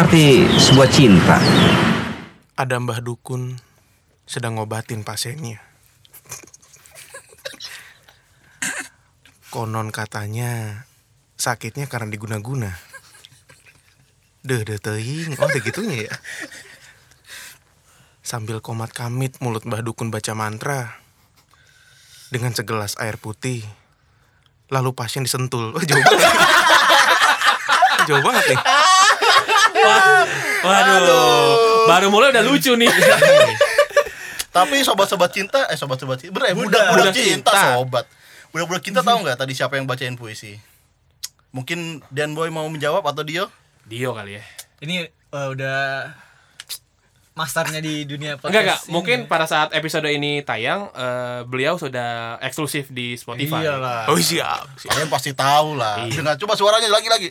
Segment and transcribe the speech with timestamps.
[0.00, 1.36] Arti sebuah cinta?
[2.56, 3.60] Ada Mbah Dukun
[4.24, 5.60] sedang ngobatin pasiennya.
[9.52, 10.88] Konon katanya
[11.36, 12.80] sakitnya karena diguna-guna.
[14.40, 15.36] Deh, deh teuing.
[15.36, 16.14] Oh, ada gitunya ya.
[18.24, 20.96] Sambil komat kamit mulut Mbah Dukun baca mantra
[22.32, 23.68] dengan segelas air putih.
[24.72, 25.76] Lalu pasien disentul.
[25.76, 26.32] Oh, jauh banget.
[28.08, 28.60] jauh banget nih.
[30.66, 31.88] Waduh.
[31.88, 32.90] Baru mulai udah lucu nih.
[34.56, 38.04] Tapi sobat-sobat cinta, eh sobat-sobat cinta, bener, budak, budak cinta, sobat.
[38.50, 40.58] Budak-budak cinta tahu nggak tadi siapa yang bacain puisi?
[41.54, 43.46] Mungkin Dan Boy mau menjawab atau Dio?
[43.86, 44.44] Dio kali ya.
[44.82, 46.10] Ini eh, udah
[47.38, 48.50] masternya di dunia podcast.
[48.50, 53.70] Enggak enggak, mungkin pada saat episode ini tayang eh, beliau sudah eksklusif di Spotify.
[53.70, 54.10] Iyalah.
[54.10, 54.66] Oh, siap.
[54.82, 54.90] siap.
[54.98, 56.10] Kalian pasti tahu lah.
[56.10, 56.22] Iya.
[56.22, 57.30] Dengan coba suaranya lagi-lagi.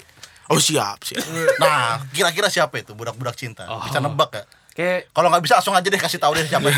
[0.49, 1.21] Oh, siap, siap.
[1.61, 3.69] Nah, kira-kira siapa itu budak-budak cinta?
[3.69, 3.85] Oh.
[3.85, 4.43] Bisa nebak ya?
[4.69, 6.71] Oke, Kalau nggak bisa langsung aja deh kasih tahu deh siapa.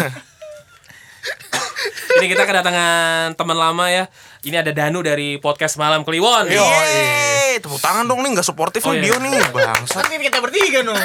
[2.20, 4.12] ini kita kedatangan teman lama ya.
[4.42, 6.50] Ini ada Danu dari podcast Malam Kliwon.
[6.50, 9.14] Yo, Yeay, tepuk tangan dong nih, nggak suportif Oh, nih iya.
[9.14, 10.02] Dio nih, bangsat.
[10.02, 10.82] Kan ini kita bertiga.
[10.82, 10.98] Oh,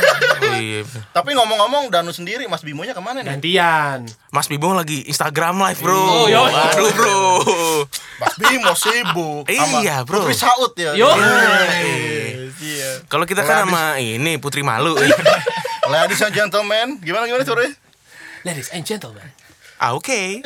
[0.56, 0.80] iya.
[1.12, 3.36] Tapi ngomong-ngomong Danu sendiri Mas Bimonya ke mana nih?
[3.36, 4.08] Gantian.
[4.32, 6.00] Mas Bimo lagi Instagram live bro.
[6.00, 6.48] Oh, yo.
[6.48, 7.20] Aduh bro.
[8.16, 9.44] Mas Bimo sibuk.
[9.46, 10.24] sama Iya, bro.
[10.24, 10.96] Putri Saud ya.
[10.96, 11.12] Yo.
[11.12, 12.15] Iya.
[13.06, 14.94] Kalau kita kan sama ini Putri Malu.
[15.92, 17.70] Ladies and gentlemen, gimana gimana sore?
[18.42, 19.26] Ladies and gentlemen.
[19.76, 20.08] ah oke.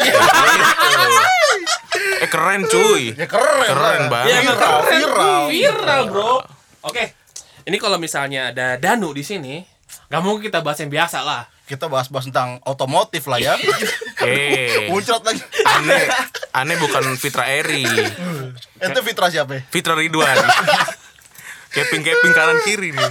[2.20, 3.14] eh keren cuy.
[3.16, 3.64] Ya keren.
[3.64, 4.10] Keren lah.
[4.10, 4.28] banget.
[4.28, 5.42] Ya, Viral, keren, viral.
[5.48, 6.32] Viral, bro.
[6.84, 7.14] Oke.
[7.62, 9.62] Ini kalau misalnya ada Danu di sini,
[10.10, 11.46] nggak mungkin kita bahas yang biasa lah.
[11.64, 13.54] Kita bahas-bahas tentang otomotif lah ya.
[14.20, 15.40] Eh, Muncrat lagi.
[15.64, 16.04] aneh,
[16.52, 17.88] aneh bukan Fitra Eri,
[18.76, 19.56] Itu Fitra siapa?
[19.56, 19.60] ya?
[19.64, 20.36] Fitra Ridwan.
[21.70, 23.10] Keping-keping kanan kiri nih.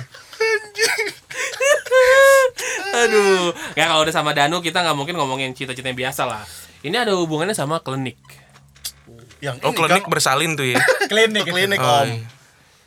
[2.90, 6.44] Aduh, nggak kalau udah sama Danu kita nggak mungkin ngomongin cita-cita yang biasa lah.
[6.84, 8.19] Ini ada hubungannya sama klinik.
[9.40, 10.80] Yang Oh ini klinik kan bersalin tuh ya.
[11.12, 11.48] Klinik.
[11.48, 12.08] klinik Oh, Om.
[12.08, 12.28] iya.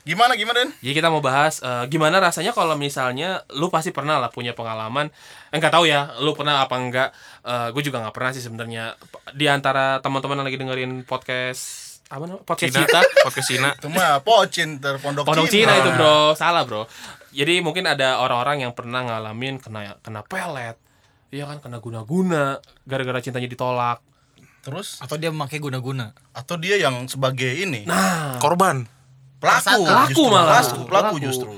[0.03, 0.71] Gimana gimana Den?
[0.83, 5.07] Jadi kita mau bahas eh, gimana rasanya kalau misalnya lu pasti pernah lah punya pengalaman.
[5.49, 7.09] Enggak tahu ya, lu pernah apa enggak?
[7.43, 8.99] gue juga nggak pernah sih sebenarnya.
[9.31, 12.43] Di antara teman-teman yang lagi dengerin podcast apa namanya?
[12.43, 12.99] Podcast Cina, kita.
[13.25, 13.69] podcast Cina.
[13.75, 15.71] Itu mah pocin terpondok Pondok Cina.
[15.71, 16.83] Cina itu bro, salah bro.
[17.29, 20.77] Jadi mungkin ada orang-orang yang pernah ngalamin kena kena pelet,
[21.29, 23.99] iya kan kena guna-guna, gara-gara cintanya ditolak.
[24.63, 26.15] Terus Atau dia memakai guna-guna.
[26.31, 28.87] atau dia yang sebagai ini Nah, Korban.
[29.43, 30.23] pelaku Pelaku justru.
[30.29, 30.47] malah.
[30.47, 31.17] pelaku, pelaku Pelaku.
[31.19, 31.51] justru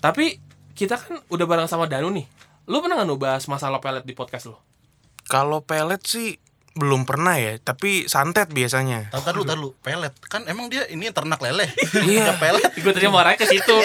[0.00, 0.40] tapi
[0.72, 2.24] kita kan udah bareng sama Danu nih.
[2.68, 4.56] Lu pernah nggak bahas masalah pelet di podcast lu?
[5.24, 6.36] Kalau pelet sih
[6.78, 9.10] belum pernah ya, tapi santet biasanya.
[9.10, 10.14] Tahu tadi dulu, pelet.
[10.30, 11.66] Kan emang dia ini ternak lele.
[12.06, 12.38] Iya.
[12.38, 12.70] Pelet.
[12.78, 13.74] Gue tadi mau ke situ.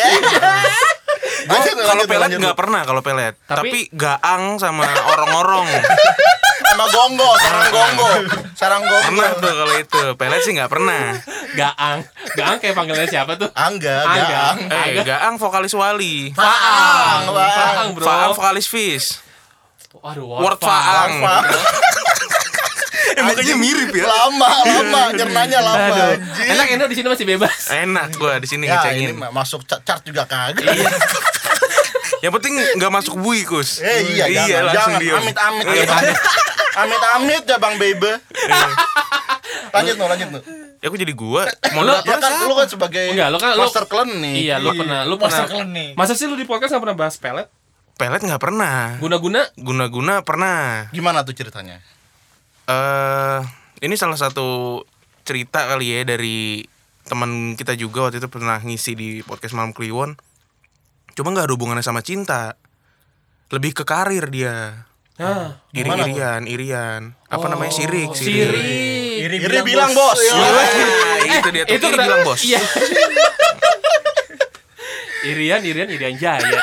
[1.46, 5.70] Lanjut, kalau pelet nggak pernah kalau pelet, Tapi- tapi, gaang sama orong-orong
[6.76, 8.12] Sama gonggo, sarang gonggo.
[8.52, 9.08] Sarang gonggo.
[9.08, 10.02] pernah tuh kalau itu.
[10.20, 11.16] Pelet sih nggak pernah.
[11.56, 12.04] Gaang.
[12.36, 13.48] Gaang kayak panggilannya siapa tuh?
[13.56, 14.44] Angga, Angga.
[14.68, 16.36] Eh, gaang vokalis Wali.
[16.36, 18.04] Faang, Faang, bro.
[18.04, 19.24] Faang vokalis Fish.
[20.04, 21.24] Waduh, Word Faang.
[23.26, 24.06] Makanya mirip ya.
[24.06, 25.86] Lama, lama, nyernanya lama.
[25.88, 26.16] Aduh.
[26.46, 27.60] Enak enak di sini masih bebas.
[27.70, 29.10] Enak gua di sini Ya, ngecengin.
[29.12, 30.66] ini masuk chart, juga kagak.
[32.22, 33.80] Yang penting nggak masuk bui, Kus.
[33.80, 35.02] Eh iya, iya jangan, langsung jangan.
[35.02, 35.16] diem.
[35.22, 35.76] Amit-amit Iya.
[35.76, 36.04] ya, Bang.
[36.76, 38.14] Amit-amit ya Bang Bebe.
[39.72, 40.40] lanjut no, lanjut no.
[40.80, 41.44] Ya aku jadi gua.
[41.50, 44.36] Ya Moderator kan lu kan sebagai Enggak, lu kan lu master klinik.
[44.38, 45.46] Iya, lu pernah lu pernah.
[45.96, 47.48] Masa sih lu di podcast nggak pernah bahas pelet?
[47.96, 49.00] pelet nggak pernah.
[49.00, 50.92] Guna-guna Guna-guna pernah.
[50.92, 51.80] Gimana tuh ceritanya?
[52.66, 53.40] Eh
[53.82, 54.82] ini salah satu
[55.22, 56.66] cerita kali ya dari
[57.06, 60.18] teman kita juga waktu itu pernah ngisi di podcast Malam Kliwon.
[61.14, 62.58] Cuma nggak ada hubungannya sama cinta.
[63.54, 64.90] Lebih ke karir dia.
[65.16, 67.16] Nah, Iri-irian, irian.
[67.32, 67.72] Apa namanya?
[67.72, 68.52] Sirik, Oh, Sirik.
[69.24, 70.20] Iri, Iri bilang bos.
[70.36, 71.80] Ah, itu dia tuh.
[71.80, 72.42] itu Iri bilang bos.
[72.44, 72.60] Iya.
[75.32, 76.60] irian, irian, irian jaya.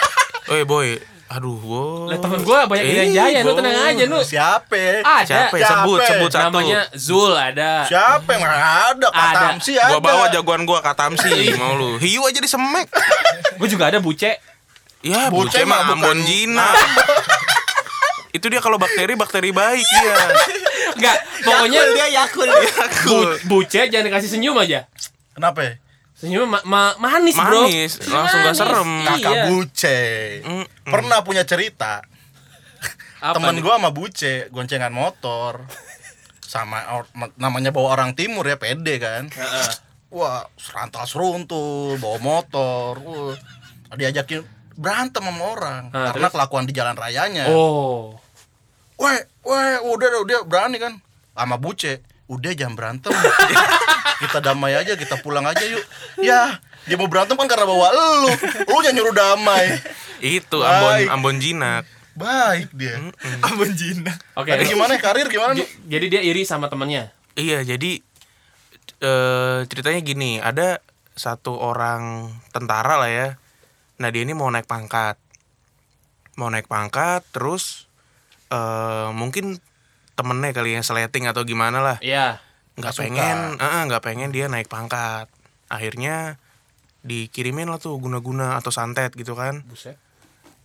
[0.52, 1.00] Oi boy,
[1.32, 2.06] aduh, boy.
[2.06, 4.20] Lah temen gua banyak Eh, jaya, lu tenang aja lu.
[4.20, 5.00] Siapa?
[5.00, 5.24] Ada.
[5.24, 5.66] Siapa ya?
[5.66, 6.10] Sebut, Siapa?
[6.12, 6.44] sebut satu.
[6.52, 7.72] Namanya Zul ada.
[7.84, 8.60] Siapa yang ada?
[8.92, 9.08] Ada.
[9.08, 9.90] Katamsi ada.
[9.90, 11.96] Gua bawa jagoan gua Katamsi, mau lu.
[11.96, 12.86] Hiu aja disemek.
[13.58, 14.36] Gue juga ada buce.
[15.00, 16.68] Ya, Buce buce mah Ambon Jina.
[18.36, 20.16] Itu dia kalau bakteri bakteri baik dia.
[20.94, 22.48] Enggak, pokoknya dia yakul.
[23.04, 24.88] bu- buce jangan dikasih senyum aja.
[25.32, 25.76] Kenapa?
[26.22, 26.38] Ya?
[26.38, 27.66] Senyum ma- ma- manis, Bro.
[27.66, 28.90] Manis, langsung gak serem.
[29.02, 29.42] Kakak Iya.
[29.48, 30.00] Buce.
[30.40, 32.06] Mm, Pernah punya cerita.
[33.18, 33.62] Apa Temen nih?
[33.62, 35.66] gua sama Buce goncengan motor.
[36.40, 39.26] Sama or- namanya bawa orang timur ya pede kan.
[39.28, 39.70] Heeh.
[40.10, 42.98] Wah, serantal seruntul, bawa motor.
[42.98, 43.34] Wah,
[43.92, 46.34] diajakin berantem sama orang Ah, karena terus?
[46.34, 47.48] kelakuan di jalan rayanya.
[47.48, 48.14] Oh.
[48.94, 51.00] Weh, weh, udah udah dia berani kan
[51.32, 52.04] sama buce.
[52.32, 53.12] Udah jangan berantem.
[54.22, 55.84] kita damai aja, kita pulang aja yuk.
[56.16, 56.56] Ya,
[56.88, 58.32] dia mau berantem kan karena bawa lu.
[58.64, 59.76] Lu yang nyuruh damai.
[60.18, 61.06] Itu Ambon Baik.
[61.12, 61.84] Ambon Jinak.
[62.12, 63.00] Baik dia.
[63.40, 64.12] Ambon Jina.
[64.36, 64.52] Oke.
[64.52, 65.64] Jadi gimana karir gimana nih?
[65.64, 67.08] J- Jadi dia iri sama temennya.
[67.34, 68.04] Iya, jadi
[69.02, 70.78] eh ceritanya gini, ada
[71.16, 73.28] satu orang tentara lah ya.
[73.96, 75.16] Nah, dia ini mau naik pangkat.
[76.36, 77.88] Mau naik pangkat terus
[78.48, 79.56] eh mungkin
[80.12, 81.96] temennya kali ya seleting atau gimana lah.
[81.98, 82.38] Iya.
[82.72, 85.28] nggak pengen nggak pengen dia naik pangkat
[85.66, 86.40] akhirnya
[86.98, 90.00] dikirimin lah tuh guna-guna atau santet gitu kan Buset.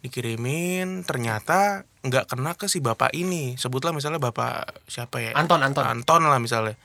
[0.02, 5.84] dikirimin ternyata nggak kena ke si bapak ini sebutlah misalnya bapak siapa ya Anton, Anton.
[5.84, 6.80] Anton lah misalnya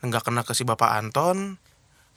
[0.00, 1.54] nggak kena ke si bapak Anton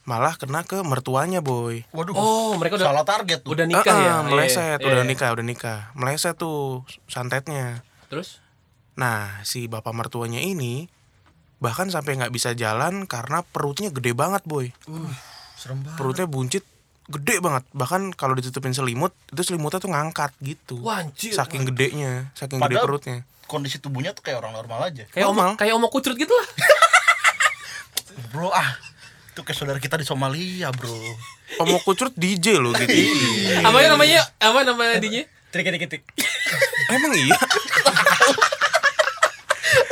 [0.02, 2.10] malah kena ke mertuanya boy Waduh.
[2.12, 3.54] Oh, mereka udah salah target tuh.
[3.54, 4.12] udah nikah Eh, ya.
[4.12, 5.06] eh, meleset Iya, udah iya.
[5.06, 8.41] nikah udah nikah meleset tuh santetnya Terus?
[8.92, 10.88] Nah, si bapak mertuanya ini
[11.58, 14.74] bahkan sampai nggak bisa jalan karena perutnya gede banget, boy.
[15.54, 15.96] Serem banget.
[15.96, 16.64] Perutnya buncit
[17.06, 17.64] gede banget.
[17.70, 20.82] Bahkan kalau ditutupin selimut, itu selimutnya tuh ngangkat gitu.
[20.82, 21.32] Wah, anjir.
[21.32, 23.18] Saking gedenya, saking gede Padahal- perutnya.
[23.42, 25.04] Kondisi tubuhnya tuh kayak orang normal aja.
[25.12, 25.44] Kayak Normal.
[25.52, 26.48] omong kayak omong kucrut gitu lah.
[28.32, 28.80] Bro, ah.
[29.28, 30.92] Itu kayak saudara kita di Somalia, bro.
[31.58, 32.92] Omong kucrut DJ loh gitu.
[33.60, 34.20] apa ya namanya?
[34.36, 35.24] Apa nama dinya?
[35.48, 36.02] Trik trik trik.
[36.88, 37.36] Emang iya?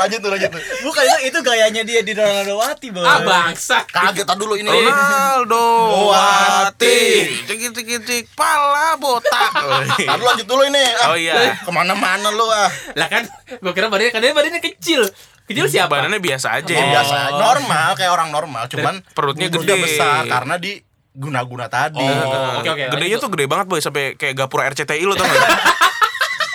[0.01, 0.63] lanjut tuh, lanjut tuh.
[0.89, 3.05] Bukan itu itu gayanya dia di Ronaldo Wati, Boy.
[3.05, 3.85] Ah, bangsa.
[3.85, 4.69] Kaget tadi dulu ini.
[4.69, 5.65] Ronaldo
[6.09, 6.99] Wati.
[7.45, 9.53] Cik cik cik pala botak.
[10.11, 10.85] Tadi lanjut dulu ini.
[11.01, 11.61] Ah, Oh iya.
[11.61, 12.69] Ke mana-mana lu ah.
[12.97, 13.29] Lah kan
[13.61, 15.05] gua kira badannya kan dia badannya kecil.
[15.45, 16.01] Kecil siapa?
[16.01, 16.73] Badannya biasa aja.
[16.73, 16.89] Oh.
[16.95, 19.75] biasa, normal kayak orang normal, cuman perutnya gede.
[19.83, 20.79] besar karena di
[21.11, 21.99] guna-guna tadi.
[21.99, 22.85] Oh, oke oke.
[22.95, 23.25] Gedenya lanjut.
[23.27, 25.43] tuh gede banget boy sampai kayak gapura RCTI lo tau gak?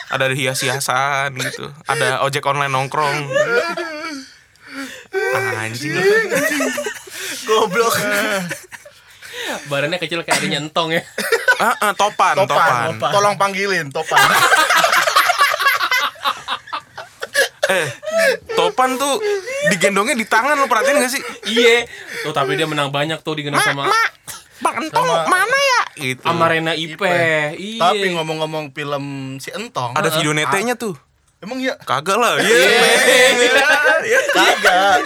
[0.10, 1.70] Ada hias-hiasan gitu.
[1.90, 3.18] Ada ojek online nongkrong.
[5.36, 5.96] Anjing.
[7.46, 7.96] Goblok.
[9.70, 11.02] badannya kecil kayak adanya entong ya.
[11.62, 12.98] Ah, ah, topan, topan.
[12.98, 14.20] Topan, tolong panggilin Topan.
[17.66, 17.88] Eh,
[18.54, 19.18] topan tuh
[19.74, 21.22] digendongnya di tangan lo perhatiin gak sih?
[21.50, 21.90] Iya.
[22.22, 23.90] Tuh tapi dia menang banyak tuh digendong sama
[24.62, 25.58] Bang Entong Sama- mana
[25.96, 26.04] ya?
[26.06, 26.22] Gitu.
[26.22, 26.94] sama Rena Ipe.
[26.94, 27.16] Ipe.
[27.56, 27.80] Iya.
[27.82, 29.04] Tapi ngomong-ngomong film
[29.38, 30.96] si Entong, Ada video netenya tuh.
[31.40, 31.76] emang iya?
[31.80, 32.36] Kagak lah.
[32.38, 34.20] Iya.
[34.30, 34.98] Kagak.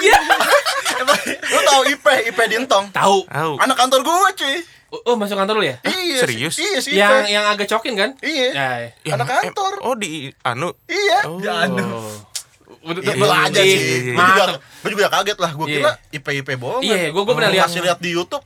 [1.46, 2.90] Lu tahu Ipe, Ipe di Entong?
[2.90, 3.26] tahu.
[3.26, 3.54] Tahu.
[3.58, 4.58] Anak kantor gua, cuy.
[4.90, 5.78] Oh, oh, masuk kantor lu ya?
[5.86, 6.18] Iya.
[6.20, 6.58] serius?
[6.58, 8.10] Iya, si yang yang agak cokin kan?
[8.20, 8.48] Iya.
[8.50, 8.70] Ya.
[9.06, 9.78] Ya, anak em- kantor.
[9.80, 10.74] Oh di anu.
[10.84, 11.30] Iya.
[11.30, 11.38] Oh.
[11.38, 14.18] Udah, Ya, udah- gua aja Ih, sih.
[14.18, 14.58] Mantap.
[14.82, 15.52] gua juga kaget lah.
[15.54, 15.78] Gua Iya.
[15.78, 16.82] kira IP-IP bohong.
[16.82, 17.70] Iya, gua- gua pernah lihat.
[17.70, 18.42] Kasih lihat di YouTube.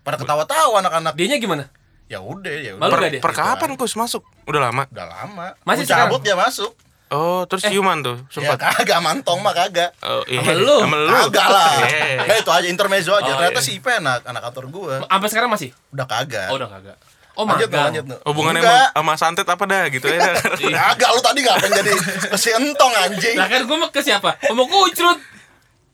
[0.00, 1.12] Pada ketawa-tawa anak-anak.
[1.12, 1.66] Dianya gimana?
[2.10, 2.82] Ya udah, ya udah.
[2.82, 3.20] Malu Per, gak dia?
[3.22, 4.26] per kapan Kus masuk?
[4.44, 4.82] Udah lama.
[4.84, 5.54] Udah lama.
[5.62, 6.26] Masih Gua cabut sekarang?
[6.26, 6.72] dia masuk.
[7.10, 8.58] Oh, terus ciuman tuh Ya sempat.
[8.70, 9.90] kagak mantong mah kagak.
[9.98, 10.42] Oh, iya.
[10.42, 10.76] Sama lu?
[10.78, 11.10] Sama lu.
[11.26, 11.70] Kagak lah.
[11.86, 12.18] Eh.
[12.18, 13.26] Nah, itu aja intermezzo aja.
[13.26, 13.66] Oh, Ternyata iya.
[13.66, 14.94] si Ipe anak anak kantor gua.
[15.02, 15.70] Sampai sekarang masih?
[15.90, 16.50] Udah kagak.
[16.50, 16.98] Oh, udah kagak.
[17.34, 17.94] Oh, lanjut magang.
[17.94, 18.04] lanjut.
[18.26, 20.18] Hubungannya sama, sama santet apa dah gitu ya.
[20.82, 21.92] Kagak lu tadi ngapain jadi
[22.36, 23.34] si entong anjing.
[23.38, 24.34] Lah kan gua mau ke siapa?
[24.50, 25.18] Omong kucrut.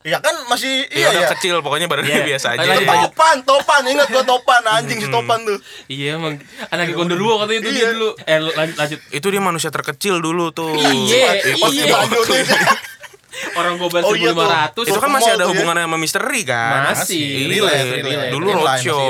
[0.07, 1.29] Ya kan masih Iya, iya ya.
[1.35, 2.23] kecil pokoknya badannya Iya.
[2.25, 2.63] biasa aja.
[2.63, 3.11] Lanjut, lanjut.
[3.11, 5.59] Topan, topan, ingat gua topan anjing si topan tuh.
[5.85, 7.87] Iya, emang anak gondoruo katanya itu dia Iya.
[7.91, 8.09] dulu.
[8.17, 8.99] Eh, lanjut lanjut.
[9.11, 10.71] Itu dia manusia terkecil dulu tuh.
[10.73, 11.95] Iya, Pakai iya.
[13.53, 14.47] Orang gua bayar Oh, iya tuh.
[14.81, 14.89] 1500.
[14.89, 15.49] Itu kan masih ada ya.
[15.49, 16.79] hubungannya sama misteri kan?
[16.89, 17.25] Masih.
[17.43, 18.31] Iya, Relate, relate.
[18.31, 19.01] Dulu roadshow.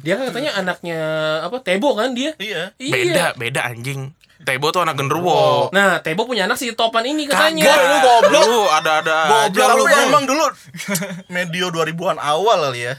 [0.00, 0.98] Dia kan katanya anaknya
[1.42, 1.56] apa?
[1.60, 2.32] Tebo kan dia?
[2.36, 2.70] Iya.
[2.76, 4.14] Beda, beda anjing.
[4.44, 5.72] Tebo tuh anak genderuwo.
[5.72, 7.64] Nah, Tebo punya anak si Topan ini katanya.
[7.64, 8.42] Kagak, lu goblok.
[8.44, 9.16] Lu ada-ada
[9.48, 10.44] Goblok aja lu emang dulu
[11.34, 12.94] medio 2000-an awal kali ya.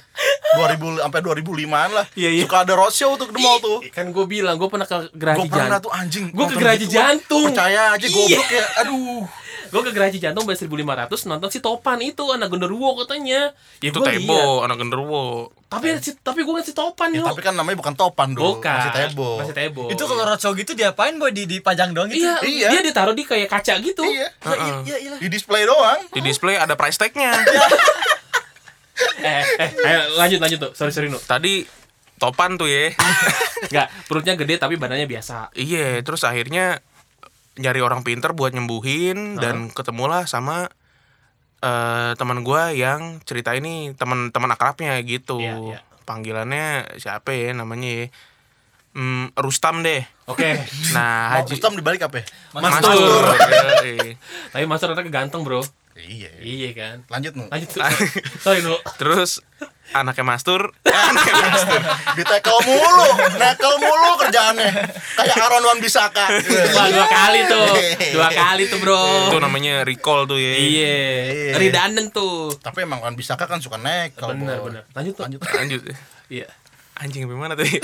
[0.58, 2.05] 2000 sampai 2005-an lah.
[2.13, 2.41] Iya, iya.
[2.41, 3.77] Suka ada roadshow tuh ke mall tuh.
[3.89, 5.86] Kan gue bilang gue pernah ke Geraji Gue pernah Jantung.
[5.86, 6.25] tuh anjing.
[6.34, 6.98] Gua ke Geraji gituan.
[7.13, 7.46] Jantung.
[7.48, 8.10] Percaya aja Iya.
[8.12, 8.65] goblok ya.
[8.82, 9.24] Aduh.
[9.67, 13.53] Gue ke Geraji Jantung bayar 1500 nonton si Topan itu anak genderuwo katanya.
[13.79, 14.65] Ya Itu gua Tebo, lihat.
[14.65, 15.24] anak genderuwo.
[15.65, 17.27] Tapi si, tapi gue ngasih Topan Ya, yuk.
[17.27, 18.57] tapi kan namanya bukan topan dulu.
[18.57, 18.72] Bukan.
[18.72, 19.29] Masih tebo.
[19.38, 19.84] Masih Tebo.
[19.88, 22.22] Itu kalau roadshow gitu diapain boy di dipajang doang gitu?
[22.22, 22.67] Iya, Iya.
[22.69, 24.01] dia ditaruh di kayak kaca gitu.
[24.01, 24.27] Iya.
[24.39, 25.17] Iya, iya, iya, iya.
[25.17, 26.00] Di display doang.
[26.07, 27.34] Di display ada price tag-nya.
[29.17, 30.72] Eh, eh, ayo lanjut lanjut tuh.
[30.72, 31.19] Sorry sorry nu.
[31.19, 31.67] Tadi
[32.15, 32.95] topan tuh ya.
[33.67, 35.51] Enggak, perutnya gede tapi badannya biasa.
[35.51, 36.79] Iya, terus akhirnya
[37.56, 40.68] nyari orang pinter buat nyembuhin dan ketemulah sama
[41.64, 45.40] eh teman gua yang cerita ini teman-teman akrabnya gitu.
[45.40, 45.80] Iya, iya.
[46.06, 48.06] Panggilannya siapa ya namanya ya?
[48.96, 50.08] Hmm, Rustam deh.
[50.30, 50.56] Oke.
[50.96, 52.24] Nah, Mau Haji Rustam dibalik apa?
[52.24, 52.26] ya?
[52.56, 52.96] Mas Mastur.
[52.96, 53.26] Tur.
[53.88, 54.16] Yoi.
[54.56, 55.66] Tapi Mas Tur anaknya ganteng, Bro.
[55.96, 56.32] Iya.
[56.40, 56.96] Iya kan.
[57.12, 57.46] Lanjut nu.
[57.52, 57.72] Lanjut.
[58.40, 58.76] sorry nu.
[59.00, 59.44] Terus
[59.94, 61.82] anaknya mastur, eh, anaknya mastur.
[62.18, 64.72] Ditekel mulu, nekel mulu kerjaannya.
[65.20, 66.25] Kayak Aaron Wan Bisaka.
[66.74, 67.68] Wah, dua kali tuh.
[68.18, 69.30] Dua kali tuh, Bro.
[69.30, 70.54] Itu namanya recall tuh ya.
[70.58, 70.98] Iya.
[71.62, 72.56] Redundant tuh.
[72.58, 74.34] Tapi emang Wan Bisaka kan suka nekel.
[74.34, 74.84] Benar, benar.
[74.98, 75.24] Lanjut, tuh.
[75.30, 75.39] Lanjut.
[75.44, 75.82] Lanjut.
[76.32, 76.48] Iya.
[76.96, 77.75] Anjing sampai mana tadi?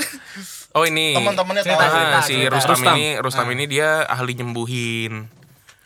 [0.72, 1.12] Oh ini.
[1.12, 1.76] Teman-temannya tahu.
[1.76, 2.48] Ah, si.
[2.48, 2.94] Rustam, Rustam.
[2.96, 5.28] ini Rustam ini dia ahli nyembuhin.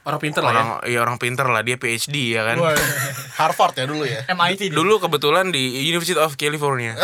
[0.07, 0.55] Orang pinter lah ya.
[0.55, 2.63] Orang ya orang pinter lah, dia PhD ya kan.
[3.35, 4.23] Harvard ya dulu ya.
[4.29, 4.77] MIT dia.
[4.79, 6.95] Dulu kebetulan di University of California.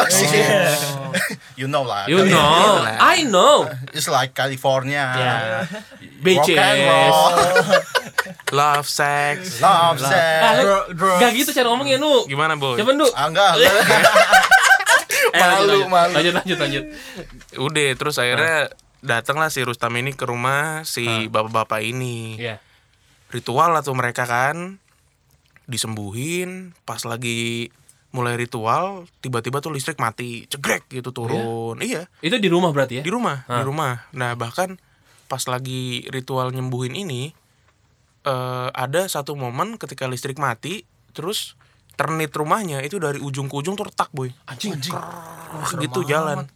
[1.60, 2.06] you know lah.
[2.06, 2.86] You know.
[2.86, 3.66] I know.
[3.90, 5.02] It's like California.
[5.02, 5.66] And
[6.22, 6.54] Bitches.
[8.52, 9.58] Love sex.
[9.58, 10.54] Love Ah, sex.
[10.62, 11.20] Dro- drugs.
[11.20, 12.22] Gak gitu cara ngomongnya, Nu.
[12.24, 12.78] Gimana, Boy?
[12.78, 13.08] Coba, Nu.
[13.10, 13.72] Ah, enggak, enggak.
[15.32, 15.88] Eh, lanjut, Malu, lanjut.
[15.88, 16.12] malu.
[16.12, 16.84] Lanjut, lanjut, lanjut.
[17.56, 18.68] Udah, terus akhirnya
[19.00, 22.36] datanglah si Rustam ini ke rumah si bapak-bapak ini.
[22.36, 22.60] Iya.
[23.32, 24.76] Ritual lah tuh mereka kan
[25.64, 27.72] disembuhin, pas lagi
[28.12, 31.80] mulai ritual tiba-tiba tuh listrik mati, cegrek gitu turun.
[31.80, 33.02] Iya, Itu di rumah berarti ya?
[33.02, 33.64] di rumah, di Hah.
[33.64, 34.04] rumah.
[34.12, 34.76] Nah, bahkan
[35.32, 37.32] pas lagi ritual nyembuhin ini
[38.22, 40.84] eh ada satu momen ketika listrik mati,
[41.16, 41.56] terus
[41.96, 44.30] ternit rumahnya itu dari ujung ke ujung tuh retak, boy.
[44.46, 44.76] Anjing.
[45.80, 46.46] gitu jalan.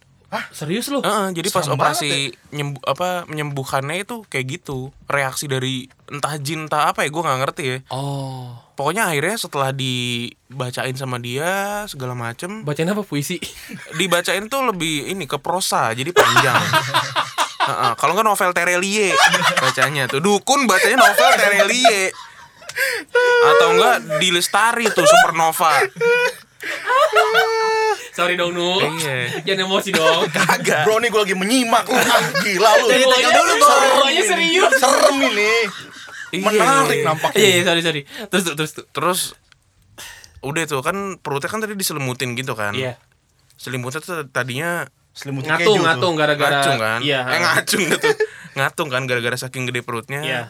[0.51, 0.99] Serius lu?
[0.99, 4.91] Heeh, jadi pas Serem operasi nyembu, apa menyembuhkannya itu kayak gitu.
[5.07, 7.77] Reaksi dari entah jin entah apa ya, gue nggak ngerti ya.
[7.95, 8.59] Oh.
[8.75, 13.39] Pokoknya akhirnya setelah dibacain sama dia segala macem, Bacain apa puisi?
[13.95, 16.61] dibacain tuh lebih ini ke prosa, jadi panjang.
[17.67, 19.11] Heeh, kalau nggak novel Terelie
[19.59, 22.15] bacanya tuh dukun bacanya novel Terelie
[23.43, 25.83] atau enggak di Lestari tuh Supernova.
[28.17, 28.81] Sorry dong, Nu.
[28.81, 29.45] Iya.
[29.45, 30.25] Jangan emosi dong.
[30.35, 30.89] Kagak.
[30.89, 31.93] Bro nih gue lagi menyimak lu.
[32.01, 32.87] Ah, gila lu.
[32.89, 33.77] Jadi tekan dulu, Bro.
[34.09, 34.21] Ini.
[34.25, 34.71] serius.
[34.81, 35.53] Serem ini.
[36.33, 36.41] Iya.
[36.49, 37.37] Menarik nampaknya.
[37.37, 38.01] Iya, iya, sorry, sorry.
[38.33, 38.71] Terus, tuh, terus.
[38.89, 39.21] Terus
[40.41, 42.73] udah tuh kan perutnya kan tadi diselimutin gitu kan.
[42.73, 42.97] Iya.
[43.61, 45.85] Selimutnya tuh tadinya Selimutin Ngatung, keju tuh.
[45.85, 46.57] ngatung gara-gara.
[46.61, 46.99] ngacung kan.
[47.01, 47.21] Iya.
[47.25, 48.09] Eh ngacung gitu.
[48.57, 50.21] ngatung kan gara-gara saking gede perutnya.
[50.21, 50.41] Iya.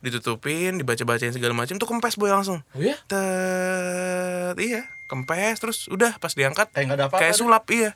[0.00, 2.64] Ditutupin, dibaca-bacain segala macam tuh kempes boy langsung.
[2.72, 2.96] Oh ya?
[3.04, 7.38] Tet, iya, kempes terus udah pas diangkat Kayak nggak ada apa-apa kayak deh.
[7.38, 7.90] sulap iya.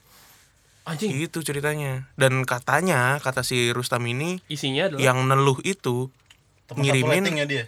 [0.84, 1.10] Anjing.
[1.18, 2.08] Gitu ceritanya.
[2.14, 6.08] Dan katanya kata si Rustam ini Isinya adalah yang neluh itu
[6.64, 7.64] Teman ngirimin dia.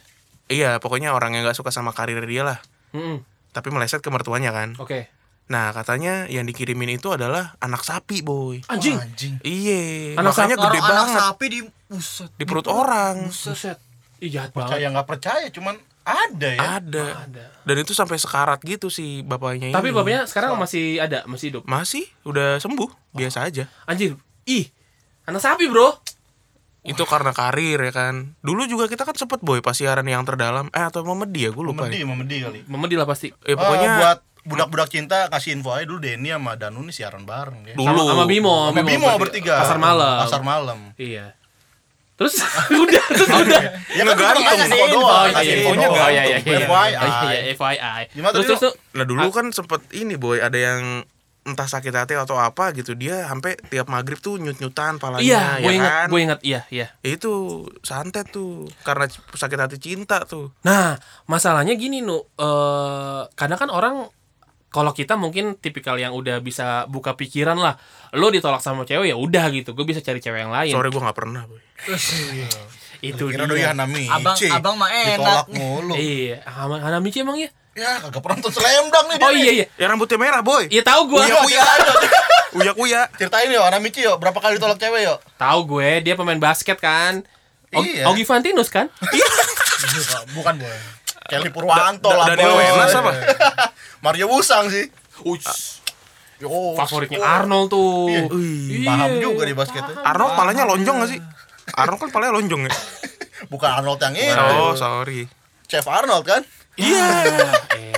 [0.46, 2.58] iya pokoknya orang yang nggak suka sama karir dia lah
[2.90, 3.20] Mm-mm.
[3.50, 5.08] tapi meleset ke mertuanya kan Oke.
[5.46, 8.94] nah katanya yang dikirimin itu adalah anak sapi boy Anjing.
[8.94, 9.34] Wah, anjing.
[9.40, 12.30] Iya, Anak makanya gede anak banget sapi di buset.
[12.30, 13.16] di perut orang.
[13.26, 13.78] Buset.
[14.18, 14.92] Ih, jahat Percaya banget.
[14.92, 16.60] nggak percaya, cuman ada ya.
[16.76, 17.04] Ada.
[17.22, 17.44] Ada.
[17.62, 19.94] Dan itu sampai sekarat gitu si bapaknya Tapi ini.
[19.94, 21.62] bapaknya sekarang masih ada, masih hidup.
[21.64, 23.68] masih udah sembuh, biasa aja.
[23.84, 24.16] Anjir.
[24.44, 24.66] Ih.
[25.22, 26.00] Anak sapi, Bro.
[26.80, 28.32] Itu karena karir ya kan.
[28.38, 31.60] Dulu juga kita kan sempet boy pas siaran yang terdalam eh atau memedi ya gue
[31.60, 31.84] lupa.
[31.84, 32.06] Memedi, Ya.
[32.06, 32.58] memedi kali.
[32.64, 33.28] Memedi lah pasti.
[33.44, 37.22] Eh, pokoknya Ah, buat budak-budak cinta kasih info aja dulu Denny sama Danu nih siaran
[37.22, 37.74] bareng ya.
[37.76, 39.20] dulu Sama, sama Bimo, Sama Bimo berarti.
[39.20, 39.54] bertiga.
[39.60, 40.16] Pasar malam.
[40.24, 40.78] Pasar malam.
[40.96, 41.36] Iya.
[42.20, 42.36] Terus
[42.84, 43.62] udah, terus udah.
[43.96, 46.04] Ya kan cuma kasih info doang, iya, kasih iya, info infonya doang.
[46.04, 46.58] Oh iya iya iya.
[46.68, 46.90] FYI.
[47.00, 48.02] Oh, iya, FYI.
[48.12, 48.72] Gimana terus terus tuh.
[48.92, 51.08] Nah dulu kan sempet ini boy ada yang
[51.40, 55.64] entah sakit hati atau apa gitu dia sampai tiap maghrib tuh nyut-nyutan palanya Iya, ya
[55.64, 56.06] gue inget, kan.
[56.12, 56.86] gue inget, iya, iya.
[57.00, 60.52] Itu santet tuh karena sakit hati cinta tuh.
[60.68, 64.12] Nah, masalahnya gini nu, eh kadang kan orang
[64.70, 67.74] kalau kita mungkin tipikal yang udah bisa buka pikiran lah,
[68.12, 70.70] lo ditolak sama cewek ya udah gitu, gue bisa cari cewek yang lain.
[70.70, 71.58] Sore gue nggak pernah boy.
[73.02, 73.50] Itu Kira dia.
[73.50, 74.12] doi Hanamichi.
[74.12, 75.16] Abang- abang mah enak.
[75.16, 75.94] Ditolak mulu.
[75.94, 77.48] Iya, Hana- Hanamichi emang ya?
[77.72, 79.24] Ya, kagak pernah nonton Slamdang nih dia.
[79.24, 79.40] Oh nih.
[79.40, 79.66] iya iya.
[79.74, 80.68] Ya rambutnya merah boy.
[80.68, 81.22] Iya tahu gue.
[81.22, 81.64] Uya uya.
[82.60, 83.00] uya uya.
[83.16, 85.18] Ceritain yuk, Hanamichi yuk, berapa kali ditolak cewek yuk?
[85.34, 87.24] Tahu gue, dia pemain basket kan.
[87.72, 88.04] Og- Iya.
[88.06, 88.90] Ogi Fantinus kan?
[90.36, 90.76] Bukan boy.
[91.30, 92.66] Kelly Purwanto Da- lah, Daniel Boy.
[92.66, 93.12] Wenas apa?
[94.04, 94.90] Mario Wusang sih.
[95.22, 95.78] Uish,
[96.40, 98.08] Yo, favoritnya Arnold tuh.
[98.08, 98.24] Iya.
[98.32, 98.88] Iya.
[98.88, 99.94] Paham juga di basketnya.
[100.00, 101.20] Arnold palanya lonjong gak sih?
[101.76, 102.72] Arnold kan palanya lonjong ya?
[103.52, 104.32] Bukan Arnold yang ini.
[104.32, 105.28] Oh sorry.
[105.68, 106.40] Chef Arnold kan?
[106.74, 107.06] Iya.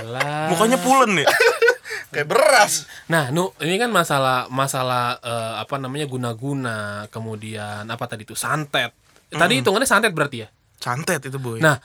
[0.03, 0.51] Elah.
[0.51, 1.27] Mukanya pulen ya?
[2.13, 2.85] Kayak beras.
[3.09, 8.93] Nah, Nu, ini kan masalah masalah eh, apa namanya guna-guna, kemudian apa tadi tuh santet.
[9.33, 10.47] Tadi hitungannya santet berarti ya.
[10.77, 11.57] Santet itu boy.
[11.57, 11.79] Nah,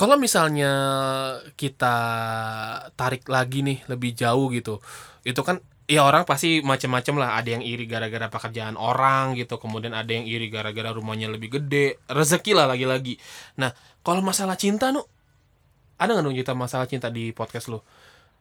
[0.00, 0.72] kalau misalnya
[1.60, 1.96] kita
[2.96, 4.80] tarik lagi nih lebih jauh gitu,
[5.28, 7.30] itu kan ya orang pasti macam-macam lah.
[7.36, 12.00] Ada yang iri gara-gara pekerjaan orang gitu, kemudian ada yang iri gara-gara rumahnya lebih gede,
[12.08, 13.20] rezeki lah lagi-lagi.
[13.60, 15.04] Nah, kalau masalah cinta nu,
[16.00, 17.84] ada nggak dong cerita masalah cinta di podcast lo?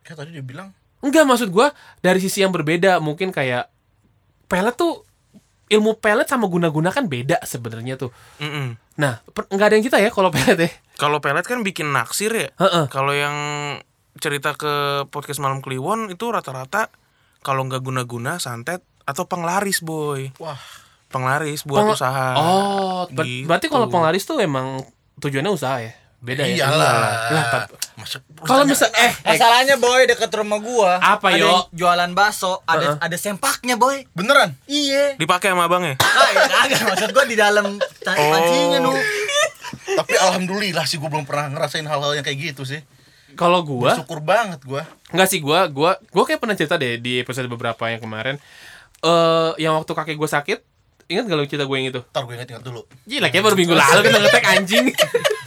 [0.08, 0.72] Kayak tadi dia bilang,
[1.04, 3.68] Enggak maksud gua dari sisi yang berbeda mungkin kayak
[4.48, 5.04] pelet tuh
[5.70, 8.10] ilmu pelet sama guna-guna kan beda sebenarnya tuh.
[8.38, 8.74] Mm-mm.
[8.98, 10.70] Nah, per- nggak ada yang kita ya kalau pelet ya.
[10.96, 12.50] Kalau pelet kan bikin naksir ya.
[12.58, 12.86] Heeh.
[12.90, 13.36] Kalau yang
[14.18, 14.74] cerita ke
[15.08, 16.90] podcast malam Kliwon itu rata-rata
[17.40, 20.60] kalau nggak guna-guna santet atau penglaris boy Wah,
[21.08, 23.48] penglaris buat Peng- usaha Oh, ber- Gitu.
[23.48, 24.84] berarti kalau penglaris tuh emang
[25.18, 25.94] tujuannya usaha ya?
[26.20, 26.68] Beda ya?
[26.68, 26.94] iyalah.
[27.32, 27.64] Lah,
[28.42, 31.48] Kalau misal eh, eh Masalahnya boy deket rumah gua Apa, ada yo?
[31.48, 32.98] yang jualan bakso, ada Heeh.
[33.02, 34.04] ada sempaknya boy.
[34.12, 34.56] beneran?
[34.66, 35.16] Iya.
[35.16, 38.30] dipakai sama abangnya kagak maksud gua di dalam Oh.
[38.30, 38.92] pancinya nu.
[39.90, 42.84] Tapi alhamdulillah sih gue belum pernah ngerasain hal-hal yang kayak gitu sih.
[43.34, 44.84] kalau gua Bersyukur banget gua.
[45.10, 48.36] Enggak sih gua gua gua kayak pernah cerita deh di episode beberapa yang kemarin.
[48.98, 50.60] Eh yang waktu kakek gua sakit,
[51.08, 52.02] ingat gak lu cerita gue yang itu?
[52.06, 52.82] Ntar gue inget-inget dulu.
[53.04, 54.86] Gila kayak baru minggu lalu kita ngetek anjing.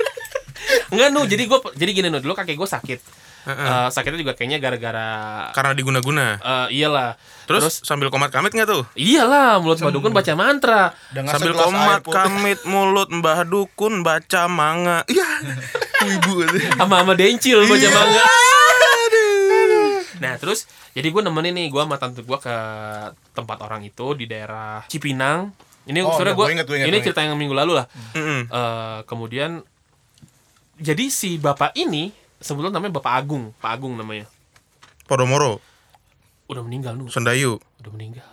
[0.93, 3.01] Enggak nu, jadi gua jadi gini nu, dulu kakek gua sakit.
[3.43, 5.11] Eh, sakitnya juga kayaknya gara-gara
[5.51, 7.19] karena diguna-guna eh, iyalah.
[7.51, 10.83] terus, sambil komat kamit nggak tuh iyalah mulut Mbak Dukun baca mantra.
[11.11, 15.27] Ngasih sambil komat kamit mulut mbah dukun baca manga iya
[16.07, 16.47] ibu
[16.79, 18.23] sama sama dencil baca manga.
[20.23, 22.57] Nah terus jadi gue nemenin nih gue sama tante gue ke
[23.35, 25.51] tempat orang itu di daerah Cipinang.
[25.83, 27.91] Ini Oh, sebenarnya iya, gue inget, ini cerita yang minggu lalu lah.
[28.15, 28.47] Mm-mm.
[28.47, 29.67] Eh, kemudian
[30.83, 32.11] jadi si bapak ini
[32.43, 34.27] sebelum namanya bapak Agung, Pak Agung namanya.
[35.07, 35.63] Podomoro.
[36.51, 37.63] Udah meninggal nu, Sendayu.
[37.79, 38.27] Udah meninggal.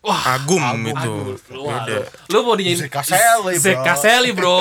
[0.00, 1.12] Agum, itu.
[1.52, 2.08] Lu, wah, beda.
[2.32, 3.60] Lu, lu mau dinyanyiin Zeka Seli, bro.
[3.60, 4.60] Zeka Seli, bro.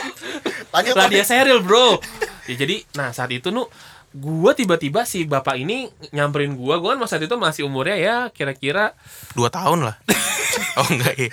[0.72, 2.00] Lah dia seril bro.
[2.48, 3.68] Ya jadi nah saat itu nu
[4.12, 6.80] gua tiba-tiba si bapak ini nyamperin gua.
[6.80, 8.96] Gua kan saat itu masih umurnya ya kira-kira
[9.36, 9.96] dua tahun lah
[10.80, 11.28] oh enggak ya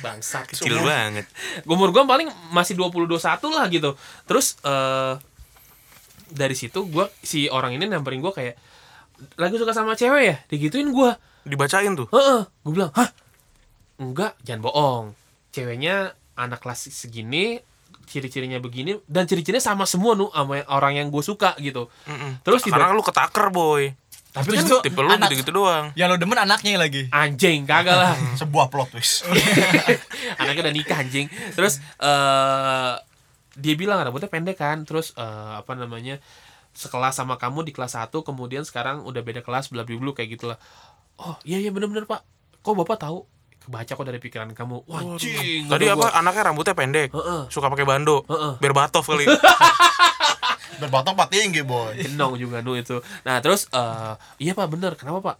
[0.00, 1.26] bangsat kecil banget
[1.68, 3.20] umur gua paling masih 20 21
[3.52, 3.90] lah gitu
[4.24, 5.14] terus eh
[6.30, 8.54] dari situ gua si orang ini nyamperin gua kayak
[9.36, 13.08] lagi suka sama cewek ya digituin gua dibacain tuh Heeh, gue bilang, "Hah?
[13.96, 15.06] Enggak, jangan bohong.
[15.52, 17.60] Ceweknya anak kelas segini,
[18.04, 22.44] ciri-cirinya begini dan ciri-cirinya sama semua nu sama orang yang gue suka gitu." Mm-mm.
[22.44, 23.92] Terus tiba karena lu ketaker boy
[24.30, 27.10] tapi kan itu tipe lu anak- gitu-gitu doang Yang lo demen anaknya lagi.
[27.10, 28.14] anjing kagak lah.
[28.40, 29.26] Sebuah plot twist.
[30.40, 31.26] Anaknya udah nikah anjing.
[31.52, 32.94] Terus eh
[33.58, 34.86] dia bilang rambutnya pendek kan.
[34.86, 36.22] Terus eh, apa namanya?
[36.70, 40.38] sekelas sama kamu di kelas 1 kemudian sekarang udah beda kelas bla bla bla kayak
[40.38, 40.54] gitulah.
[41.18, 42.22] Oh, iya iya bener-bener, Pak.
[42.62, 43.26] Kok Bapak tahu?
[43.60, 44.86] Kebaca kok dari pikiran kamu.
[44.86, 45.66] Wah, anjing.
[45.66, 46.14] tadi apa gua.
[46.14, 47.50] anaknya rambutnya pendek Heeh.
[47.50, 48.56] suka pakai bando Heeh.
[48.56, 49.26] biar batov kali
[50.78, 51.98] Berbatang pak tinggi boy.
[51.98, 53.02] Genong juga nu itu.
[53.24, 55.36] Nah terus eh iya pak bener kenapa pak?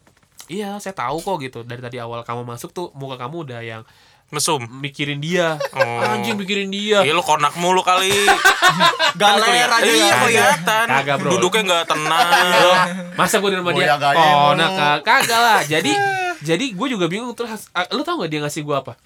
[0.50, 3.82] Iya saya tahu kok gitu dari tadi awal kamu masuk tuh muka kamu udah yang
[4.30, 6.06] mesum mikirin dia Oh.
[6.06, 8.10] anjing mikirin dia Iya lu konak mulu kali.
[9.20, 10.14] Galer aja Iya ya.
[10.22, 10.86] kelihatan.
[10.86, 11.30] Kagak, bro.
[11.34, 12.30] Duduknya nggak tenang.
[12.62, 12.76] Loh,
[13.18, 14.52] masa gue di rumah dia gaya oh
[15.04, 15.92] kagak lah jadi
[16.40, 18.96] jadi gue juga bingung terus ah, lu tau gak dia ngasih gue apa